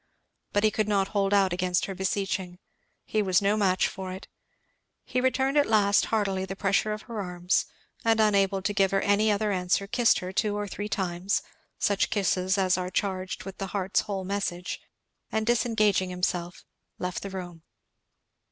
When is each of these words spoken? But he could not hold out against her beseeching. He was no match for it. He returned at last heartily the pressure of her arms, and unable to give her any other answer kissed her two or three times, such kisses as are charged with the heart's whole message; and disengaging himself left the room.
But 0.51 0.63
he 0.63 0.71
could 0.71 0.87
not 0.87 1.09
hold 1.09 1.31
out 1.31 1.53
against 1.53 1.85
her 1.85 1.93
beseeching. 1.93 2.57
He 3.05 3.21
was 3.21 3.39
no 3.39 3.55
match 3.55 3.87
for 3.87 4.11
it. 4.11 4.27
He 5.05 5.21
returned 5.21 5.57
at 5.59 5.67
last 5.67 6.05
heartily 6.05 6.43
the 6.43 6.55
pressure 6.55 6.91
of 6.91 7.03
her 7.03 7.21
arms, 7.21 7.67
and 8.03 8.19
unable 8.19 8.63
to 8.63 8.73
give 8.73 8.89
her 8.89 9.01
any 9.01 9.29
other 9.31 9.51
answer 9.51 9.85
kissed 9.85 10.17
her 10.17 10.31
two 10.31 10.55
or 10.57 10.67
three 10.67 10.89
times, 10.89 11.43
such 11.77 12.09
kisses 12.09 12.57
as 12.57 12.79
are 12.79 12.89
charged 12.89 13.43
with 13.43 13.59
the 13.59 13.67
heart's 13.77 13.99
whole 13.99 14.25
message; 14.25 14.79
and 15.31 15.45
disengaging 15.45 16.09
himself 16.09 16.65
left 16.97 17.21
the 17.21 17.29
room. 17.29 17.61